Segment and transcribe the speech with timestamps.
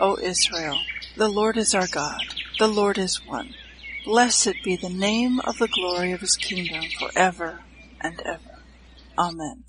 [0.00, 0.78] O Israel,
[1.16, 2.22] the Lord is our God,
[2.60, 3.52] the Lord is one.
[4.04, 7.62] Blessed be the name of the glory of his kingdom forever
[8.00, 8.62] and ever.
[9.18, 9.64] Amen.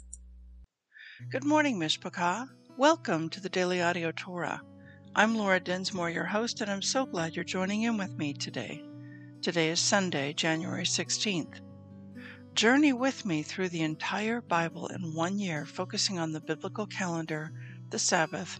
[1.31, 2.47] Good morning, Mishpachah.
[2.77, 4.61] Welcome to the Daily Audio Torah.
[5.15, 8.83] I'm Laura Dinsmore, your host, and I'm so glad you're joining in with me today.
[9.41, 11.59] Today is Sunday, January 16th.
[12.53, 17.51] Journey with me through the entire Bible in one year, focusing on the biblical calendar,
[17.89, 18.59] the Sabbath,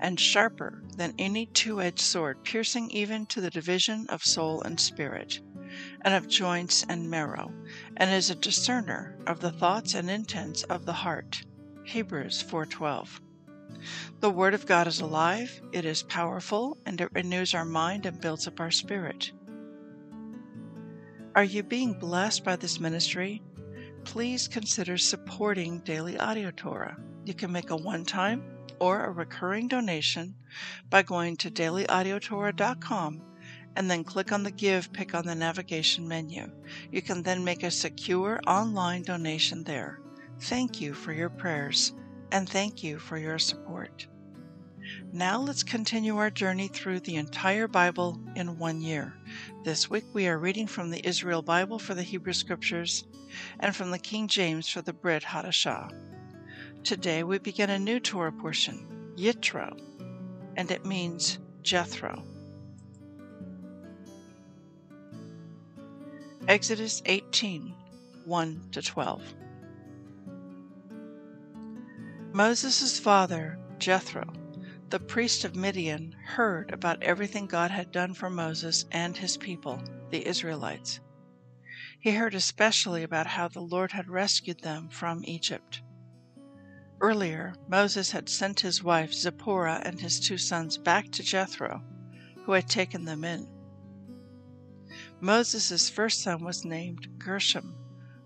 [0.00, 4.78] and sharper than any two edged sword, piercing even to the division of soul and
[4.80, 5.40] spirit,
[6.02, 7.52] and of joints and marrow,
[7.96, 11.44] and is a discerner of the thoughts and intents of the heart.
[11.84, 13.20] Hebrews 4:12.
[14.20, 18.20] The Word of God is alive, it is powerful, and it renews our mind and
[18.20, 19.32] builds up our spirit.
[21.34, 23.42] Are you being blessed by this ministry?
[24.04, 26.96] Please consider supporting Daily Audio Torah.
[27.24, 28.42] You can make a one time
[28.80, 30.34] or a recurring donation
[30.90, 33.22] by going to dailyaudiotorah.com
[33.76, 36.50] and then click on the Give pick on the navigation menu.
[36.90, 40.00] You can then make a secure online donation there.
[40.40, 41.92] Thank you for your prayers
[42.32, 44.06] and thank you for your support.
[45.12, 49.14] Now let's continue our journey through the entire Bible in one year.
[49.64, 53.04] This week we are reading from the Israel Bible for the Hebrew Scriptures
[53.58, 55.90] and from the King James for the Brit Hadashah.
[56.86, 58.86] Today we begin a new Torah portion,
[59.16, 59.76] Yitro,
[60.56, 62.22] and it means Jethro.
[66.46, 67.74] Exodus 18
[68.24, 69.34] 1 to 12.
[72.32, 74.32] Moses' father, Jethro,
[74.90, 79.82] the priest of Midian, heard about everything God had done for Moses and his people,
[80.10, 81.00] the Israelites.
[81.98, 85.82] He heard especially about how the Lord had rescued them from Egypt.
[87.00, 91.84] Earlier, Moses had sent his wife Zipporah and his two sons back to Jethro,
[92.44, 93.46] who had taken them in.
[95.20, 97.76] Moses' first son was named Gershom,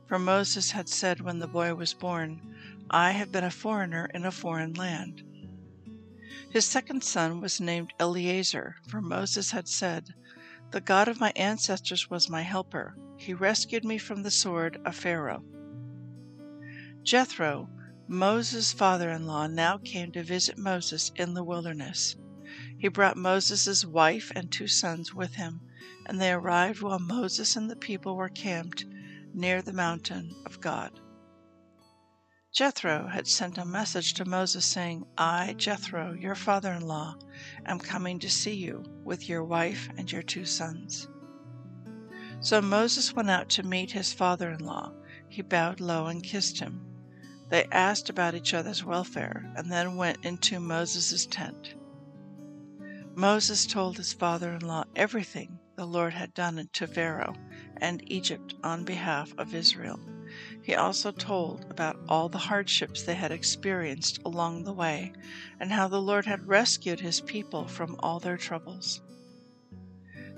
[0.06, 2.40] for Moses had said when the boy was born,
[2.90, 5.22] I have been a foreigner in a foreign land.
[6.50, 10.14] His second son was named Eliezer, for Moses had said,
[10.70, 12.96] The God of my ancestors was my helper.
[13.16, 15.44] He rescued me from the sword of Pharaoh.
[17.02, 17.68] Jethro,
[18.12, 22.16] Moses' father in law, now came to visit Moses in the wilderness.
[22.76, 25.60] He brought Moses' wife and two sons with him,
[26.06, 28.84] and they arrived while Moses and the people were camped
[29.32, 30.98] near the mountain of God.
[32.52, 37.14] Jethro had sent a message to Moses saying, I, Jethro, your father in law,
[37.64, 41.06] am coming to see you with your wife and your two sons.
[42.40, 44.92] So Moses went out to meet his father in law.
[45.28, 46.89] He bowed low and kissed him.
[47.50, 51.74] They asked about each other's welfare and then went into Moses' tent.
[53.16, 57.34] Moses told his father in law everything the Lord had done to Pharaoh
[57.76, 59.98] and Egypt on behalf of Israel.
[60.62, 65.12] He also told about all the hardships they had experienced along the way
[65.58, 69.00] and how the Lord had rescued his people from all their troubles.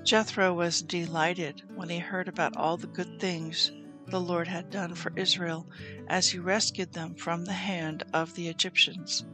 [0.03, 3.71] Jethro was delighted when he heard about all the good things
[4.13, 5.67] the Lord had done for Israel
[6.07, 9.25] as he rescued them from the hand of the Egyptians.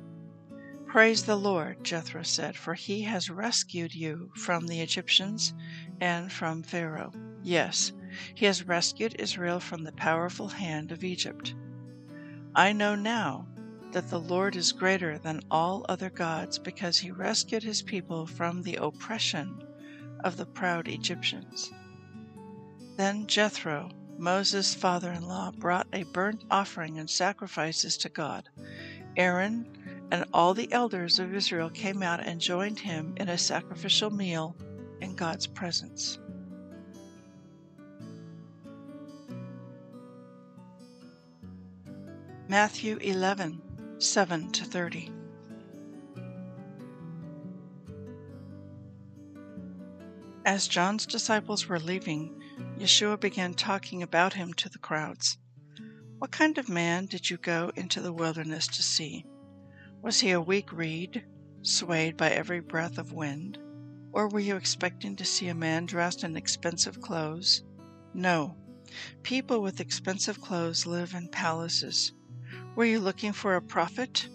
[0.87, 5.53] Praise the Lord, Jethro said, for he has rescued you from the Egyptians
[6.01, 7.13] and from Pharaoh.
[7.43, 7.93] Yes,
[8.37, 11.57] he has rescued Israel from the powerful hand of Egypt.
[12.55, 13.49] I know now
[13.91, 18.63] that the Lord is greater than all other gods because he rescued his people from
[18.63, 19.61] the oppression
[20.23, 21.73] of the proud Egyptians.
[22.97, 28.49] Then Jethro, Moses' father in law, brought a burnt offering and sacrifices to God.
[29.17, 29.67] Aaron
[30.11, 34.57] And all the elders of Israel came out and joined him in a sacrificial meal
[35.01, 36.19] in God's presence.
[42.49, 43.61] Matthew 11,
[43.99, 45.13] 7 to 30.
[50.47, 52.38] As John's disciples were leaving,
[52.79, 55.39] Yeshua began talking about him to the crowds.
[56.19, 59.25] What kind of man did you go into the wilderness to see?
[60.03, 61.25] Was he a weak reed,
[61.63, 63.59] swayed by every breath of wind?
[64.13, 67.63] Or were you expecting to see a man dressed in expensive clothes?
[68.15, 68.57] No.
[69.23, 72.13] People with expensive clothes live in palaces.
[72.75, 74.29] Were you looking for a prophet?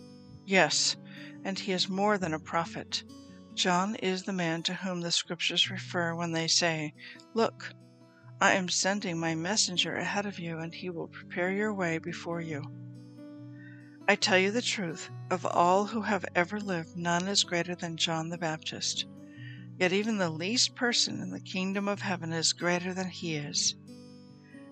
[0.46, 0.96] Yes,
[1.44, 3.04] and he is more than a prophet.
[3.54, 6.94] John is the man to whom the Scriptures refer when they say,
[7.34, 7.74] Look,
[8.44, 12.42] I am sending my messenger ahead of you, and he will prepare your way before
[12.42, 12.62] you.
[14.06, 17.96] I tell you the truth, of all who have ever lived, none is greater than
[17.96, 19.06] John the Baptist.
[19.80, 23.76] Yet even the least person in the kingdom of heaven is greater than he is.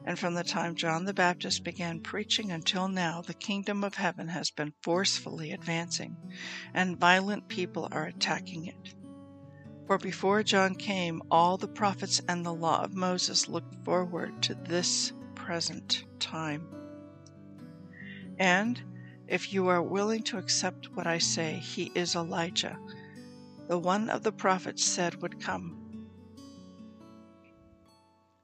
[0.05, 4.27] And from the time John the Baptist began preaching until now, the kingdom of heaven
[4.27, 6.17] has been forcefully advancing,
[6.73, 8.95] and violent people are attacking it.
[9.91, 14.55] For before John came, all the prophets and the law of Moses looked forward to
[14.55, 16.65] this present time.
[18.39, 18.81] And
[19.27, 22.79] if you are willing to accept what I say, he is Elijah,
[23.67, 26.07] the one of the prophets said would come.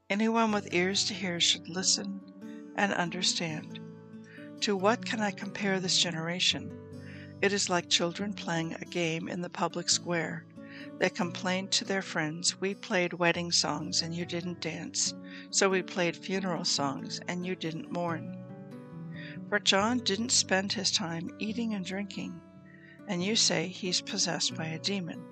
[0.10, 2.20] Anyone with ears to hear should listen
[2.76, 3.80] and understand.
[4.64, 6.78] To what can I compare this generation?
[7.42, 10.44] It is like children playing a game in the public square.
[11.00, 15.14] They complained to their friends, We played wedding songs and you didn't dance,
[15.50, 18.38] so we played funeral songs and you didn't mourn.
[19.50, 22.42] For John didn't spend his time eating and drinking,
[23.08, 25.24] and you say he's possessed by a demon.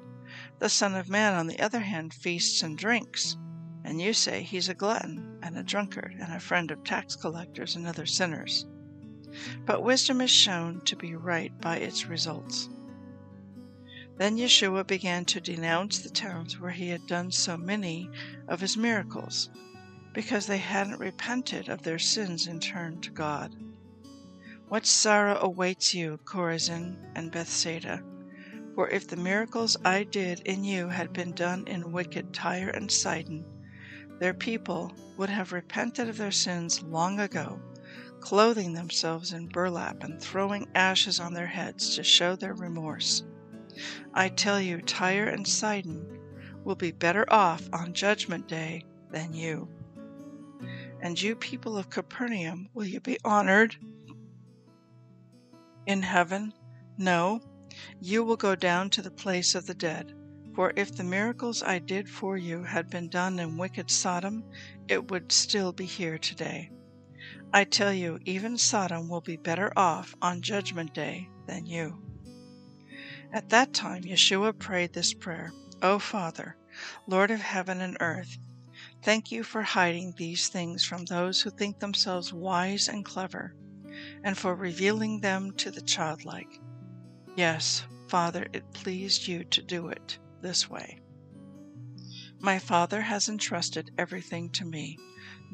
[0.59, 3.37] The Son of Man, on the other hand, feasts and drinks
[3.85, 7.75] and you say he's a glutton and a drunkard and a friend of tax collectors
[7.75, 8.65] and other sinners.
[9.63, 12.67] But wisdom is shown to be right by its results.
[14.17, 18.09] Then Yeshua began to denounce the towns where he had done so many
[18.47, 19.49] of his miracles,
[20.13, 23.53] because they hadn't repented of their sins and turned to God.
[24.69, 28.01] What sorrow awaits you, Chorazin and Bethsaida!
[28.73, 32.89] For if the miracles I did in you had been done in wicked Tyre and
[32.89, 33.43] Sidon,
[34.19, 37.59] their people would have repented of their sins long ago,
[38.21, 43.23] clothing themselves in burlap and throwing ashes on their heads to show their remorse.
[44.13, 46.19] I tell you, Tyre and Sidon
[46.63, 49.69] will be better off on Judgment Day than you.
[51.01, 53.75] And you people of Capernaum, will you be honored
[55.85, 56.53] in heaven?
[56.97, 57.41] No,
[57.99, 60.13] you will go down to the place of the dead.
[60.55, 64.45] For if the miracles I did for you had been done in wicked Sodom,
[64.87, 66.71] it would still be here today.
[67.53, 72.04] I tell you, even Sodom will be better off on Judgment Day than you.
[73.31, 75.51] At that time, Yeshua prayed this prayer
[75.81, 76.57] O Father,
[77.07, 78.37] Lord of heaven and earth,
[79.03, 83.55] thank you for hiding these things from those who think themselves wise and clever,
[84.23, 86.59] and for revealing them to the childlike.
[87.35, 90.99] Yes, Father, it pleased you to do it this way
[92.39, 94.97] My Father has entrusted everything to me.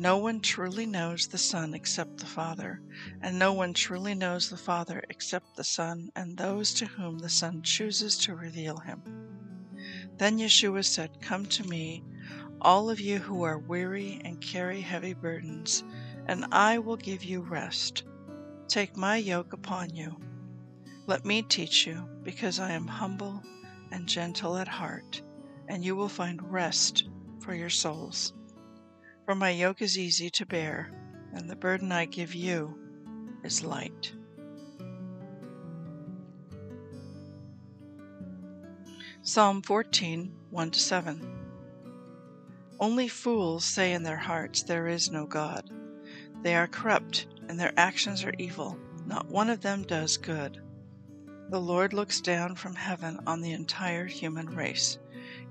[0.02, 2.82] No one truly knows the Son except the Father,
[3.22, 7.30] and no one truly knows the Father except the Son and those to whom the
[7.30, 9.04] Son chooses to reveal him.
[10.18, 12.04] Then Yeshua said, Come to me,
[12.62, 15.84] all of you who are weary and carry heavy burdens,
[16.26, 18.02] and I will give you rest.
[18.68, 20.20] Take my yoke upon you.
[21.06, 23.44] Let me teach you, because I am humble
[23.92, 25.22] and gentle at heart,
[25.68, 27.08] and you will find rest
[27.40, 28.34] for your souls.
[29.32, 30.92] For my yoke is easy to bear,
[31.34, 32.78] and the burden I give you
[33.46, 34.14] is light.
[39.22, 41.40] Psalm 14 1 7.
[42.78, 45.72] Only fools say in their hearts, There is no God.
[46.42, 48.78] They are corrupt, and their actions are evil.
[49.06, 50.62] Not one of them does good.
[51.48, 55.00] The Lord looks down from heaven on the entire human race.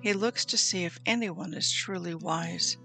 [0.02, 2.76] He looks to see if anyone is truly wise,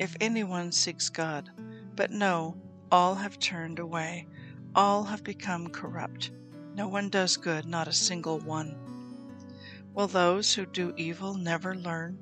[0.00, 1.50] if anyone seeks God.
[1.94, 2.56] But no,
[2.90, 4.26] all have turned away,
[4.74, 6.30] all have become corrupt.
[6.74, 8.74] No one does good, not a single one.
[9.92, 12.18] Will those who do evil never learn?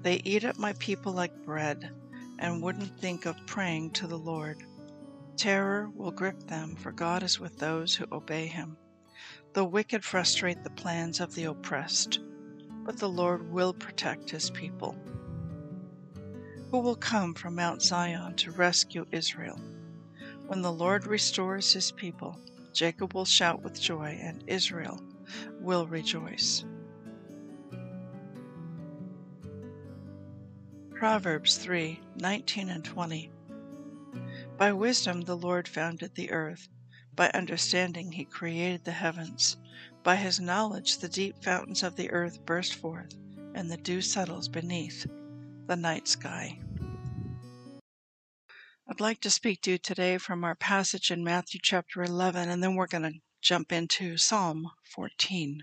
[0.00, 1.90] They eat up my people like bread,
[2.38, 4.64] and wouldn't think of praying to the Lord.
[5.36, 8.78] Terror will grip them, for God is with those who obey him.
[9.52, 12.20] The wicked frustrate the plans of the oppressed,
[12.84, 14.96] but the Lord will protect his people.
[16.72, 19.60] Who will come from Mount Zion to rescue Israel?
[20.46, 22.40] When the Lord restores his people,
[22.72, 24.98] Jacob will shout with joy and Israel
[25.60, 26.64] will rejoice.
[30.94, 33.30] Proverbs 3 19 and 20.
[34.56, 36.70] By wisdom the Lord founded the earth,
[37.14, 39.58] by understanding he created the heavens.
[40.02, 43.14] By his knowledge the deep fountains of the earth burst forth,
[43.54, 45.06] and the dew settles beneath
[45.72, 46.58] the night sky.
[48.86, 52.62] I'd like to speak to you today from our passage in Matthew chapter 11, and
[52.62, 55.62] then we're going to jump into Psalm 14.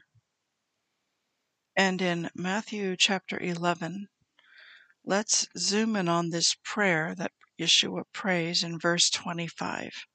[1.75, 4.07] And in Matthew chapter 11,
[5.05, 10.07] let's zoom in on this prayer that Yeshua prays in verse 25,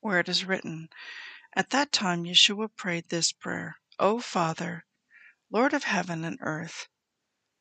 [0.00, 0.88] where it is written,
[1.54, 4.86] At that time Yeshua prayed this prayer, O Father,
[5.52, 6.88] Lord of heaven and earth,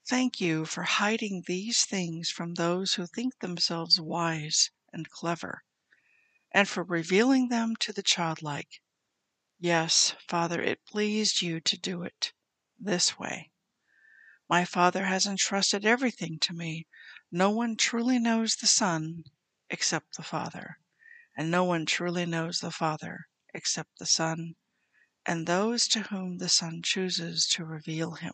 [0.09, 5.61] thank you for hiding these things from those who think themselves wise and clever,
[6.51, 8.81] and for revealing them to the childlike.
[9.59, 12.33] Yes, Father, it pleased you to do it
[12.79, 13.51] this way.
[14.49, 16.87] My Father has entrusted everything to me.
[17.31, 19.25] No one truly knows the Son
[19.69, 20.79] except the Father,
[21.37, 24.55] and no one truly knows the Father except the Son,
[25.23, 28.33] and those to whom the Son chooses to reveal him.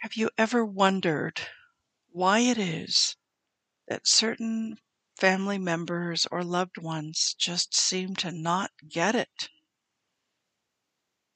[0.00, 1.42] Have you ever wondered
[2.08, 3.16] why it is
[3.86, 4.78] that certain
[5.18, 9.50] family members or loved ones just seem to not get it?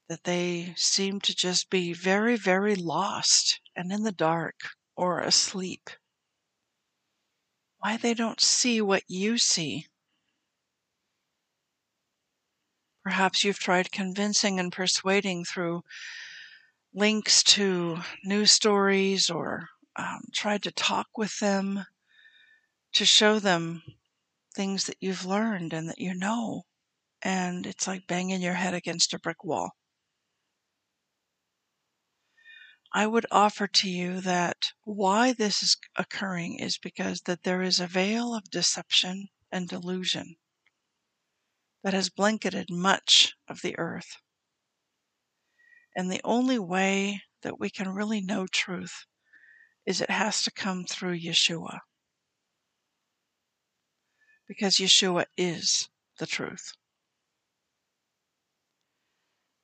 [0.09, 5.91] That they seem to just be very, very lost and in the dark or asleep.
[7.81, 9.89] Why they don't see what you see.
[13.03, 15.85] Perhaps you've tried convincing and persuading through
[16.95, 21.85] links to news stories or um, tried to talk with them
[22.93, 23.83] to show them
[24.55, 26.63] things that you've learned and that you know.
[27.23, 29.73] And it's like banging your head against a brick wall.
[32.93, 37.81] I would offer to you that why this is occurring is because that there is
[37.81, 40.37] a veil of deception and delusion
[41.83, 44.17] that has blanketed much of the earth.
[45.97, 49.07] And the only way that we can really know truth
[49.87, 51.81] is it has to come through Yeshua.
[54.49, 56.73] Because Yeshua is the truth.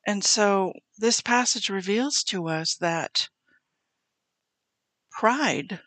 [0.07, 3.29] And so this passage reveals to us that
[5.11, 5.81] pride,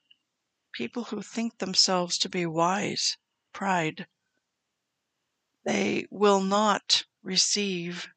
[0.72, 3.18] people who think themselves to be wise,
[3.54, 4.08] pride,
[5.66, 8.13] they will not receive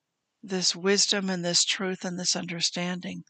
[0.48, 3.24] this wisdom and this truth and this understanding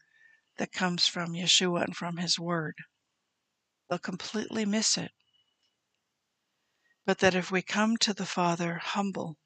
[0.57, 2.75] that comes from Yeshua and from His Word.
[3.89, 5.11] They'll completely miss it.
[7.05, 9.37] But that if we come to the Father humble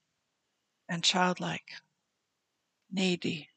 [0.89, 1.71] and childlike,
[2.89, 3.49] needy,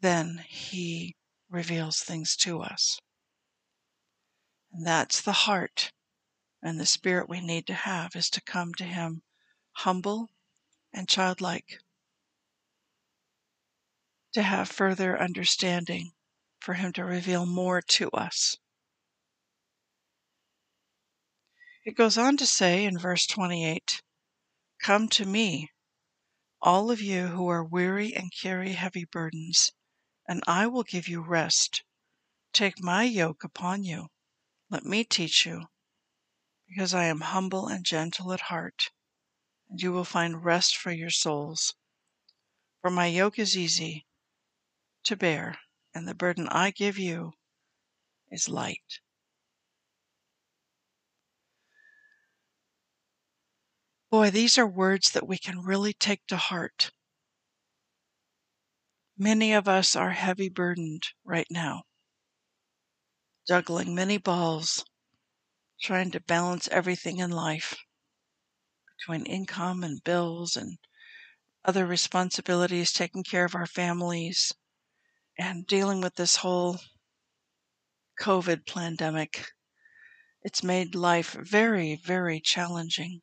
[0.00, 1.16] then He
[1.48, 2.98] reveals things to us.
[4.72, 5.92] And that's the heart
[6.62, 9.22] and the spirit we need to have is to come to Him
[9.72, 10.30] humble
[10.92, 11.78] and childlike
[14.34, 16.12] to have further understanding,
[16.58, 18.56] for Him to reveal more to us.
[21.84, 24.02] It goes on to say in verse 28
[24.82, 25.70] Come to me,
[26.60, 29.70] all of you who are weary and carry heavy burdens,
[30.26, 31.84] and I will give you rest.
[32.52, 34.08] Take my yoke upon you.
[34.68, 35.66] Let me teach you,
[36.66, 38.90] because I am humble and gentle at heart,
[39.70, 41.74] and you will find rest for your souls.
[42.80, 44.06] For my yoke is easy
[45.04, 45.58] to bear,
[45.94, 47.32] and the burden I give you
[48.30, 49.00] is light.
[54.10, 56.90] Boy, these are words that we can really take to heart.
[59.18, 61.82] Many of us are heavy burdened right now,
[63.48, 64.84] juggling many balls,
[65.80, 67.76] trying to balance everything in life
[68.98, 70.78] between income and bills and
[71.64, 74.52] other responsibilities, taking care of our families,
[75.38, 76.78] and dealing with this whole
[78.20, 79.52] COVID pandemic.
[80.42, 83.22] It's made life very, very challenging.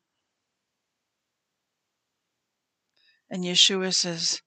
[3.30, 4.42] And Yeshua says,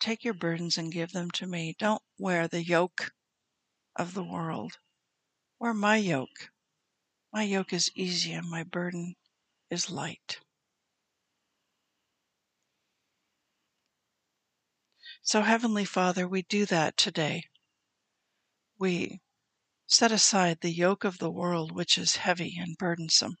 [0.00, 1.74] Take your burdens and give them to me.
[1.78, 3.12] Don't wear the yoke
[3.96, 4.78] of the world.
[5.58, 6.50] Wear my yoke.
[7.32, 9.16] My yoke is easy and my burden
[9.70, 10.40] is light.
[15.30, 17.44] So, Heavenly Father, we do that today.
[18.78, 19.20] We
[19.86, 23.36] set aside the yoke of the world, which is heavy and burdensome,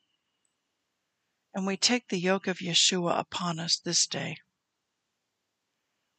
[1.54, 4.36] and we take the yoke of Yeshua upon us this day.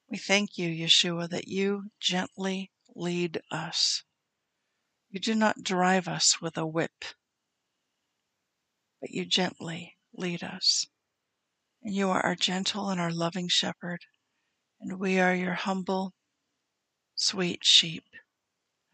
[0.10, 4.04] We thank you, Yeshua, that you gently lead us.
[5.12, 7.06] You do not drive us with a whip,
[9.00, 10.88] but you gently lead us.
[11.84, 14.00] And you are our gentle and our loving shepherd,
[14.79, 16.13] and we are your humble,
[17.15, 18.05] sweet sheep.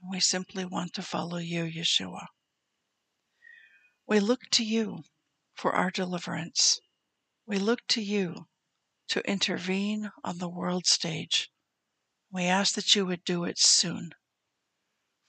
[0.02, 2.26] And we simply want to follow you, Yeshua.
[4.08, 5.04] We look to you
[5.56, 6.80] for our deliverance.
[7.48, 8.48] We look to you
[9.10, 11.50] to intervene on the world stage.
[12.32, 14.12] We ask that you would do it soon,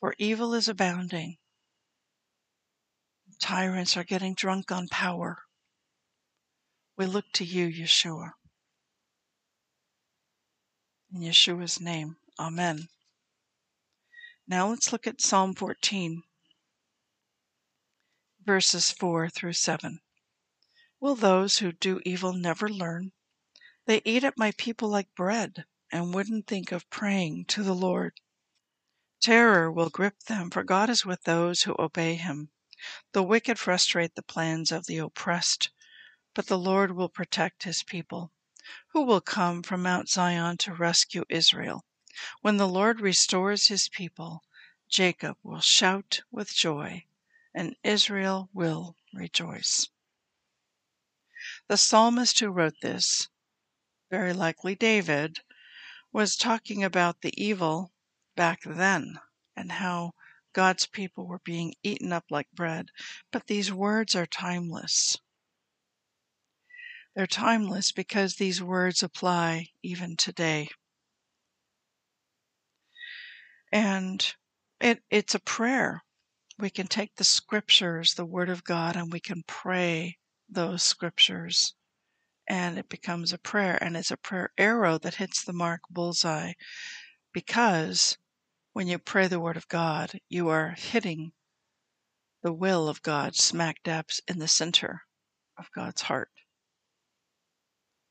[0.00, 1.36] for evil is abounding.
[3.40, 5.42] Tyrants are getting drunk on power.
[6.96, 8.32] We look to you, Yeshua.
[11.16, 12.88] In Yeshua's name, Amen.
[14.46, 16.22] Now let's look at Psalm 14,
[18.44, 20.00] verses 4 through 7.
[21.00, 23.12] Will those who do evil never learn?
[23.86, 28.20] They eat up my people like bread and wouldn't think of praying to the Lord.
[29.22, 32.50] Terror will grip them, for God is with those who obey him.
[33.12, 35.70] The wicked frustrate the plans of the oppressed
[36.34, 38.30] but the Lord will protect his people.
[38.88, 41.84] Who will come from Mount Zion to rescue Israel?
[42.40, 44.42] When the Lord restores his people,
[44.88, 47.04] Jacob will shout with joy,
[47.54, 49.88] and Israel will rejoice.
[51.68, 53.28] The psalmist who wrote this,
[54.10, 55.42] very likely David,
[56.12, 57.92] was talking about the evil
[58.34, 59.20] back then
[59.54, 60.14] and how
[60.52, 62.90] God's people were being eaten up like bread.
[63.30, 65.18] But these words are timeless.
[67.16, 70.68] They're timeless because these words apply even today.
[73.72, 74.34] And
[74.82, 76.02] it, it's a prayer.
[76.58, 81.74] We can take the scriptures, the word of God, and we can pray those scriptures.
[82.46, 86.52] And it becomes a prayer, and it's a prayer arrow that hits the mark bullseye
[87.32, 88.18] because
[88.74, 91.32] when you pray the word of God, you are hitting
[92.42, 95.02] the will of God smack dab in the center
[95.58, 96.30] of God's heart.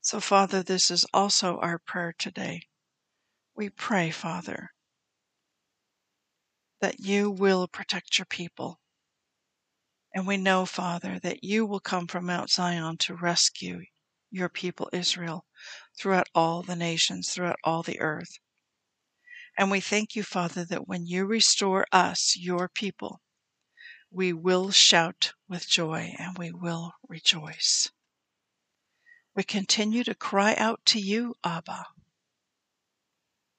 [0.06, 2.68] So, Father, this is also our prayer today.
[3.56, 4.70] We pray, Father,
[6.80, 8.78] that you will protect your people.
[10.14, 13.80] And we know, Father, that you will come from Mount Zion to rescue
[14.30, 15.44] your people, Israel,
[15.98, 18.38] throughout all the nations, throughout all the earth.
[19.58, 23.20] And we thank you, Father, that when you restore us, your people,
[24.12, 27.90] we will shout with joy and we will rejoice.
[29.36, 31.88] We continue to cry out to you, Abba.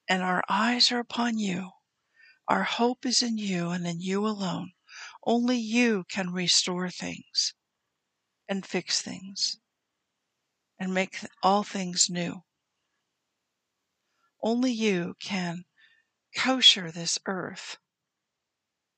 [0.09, 1.69] And our eyes are upon you.
[2.47, 4.71] Our hope is in you and in you alone.
[5.23, 7.53] Only you can restore things
[8.49, 9.59] and fix things
[10.79, 12.41] and make all things new.
[14.41, 15.65] Only you can
[16.35, 17.77] kosher this earth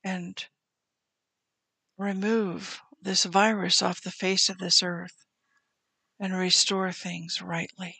[0.02, 0.46] and
[1.98, 5.26] remove this virus off the face of this earth
[6.20, 7.96] and restore things rightly.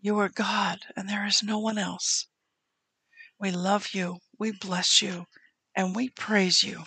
[0.00, 2.28] You are God, and there is no one else.
[3.40, 5.26] We love you, we bless you,
[5.74, 6.84] and we praise you.